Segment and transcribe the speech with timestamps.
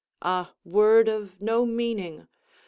[0.23, 2.27] Ah, word of no meaning!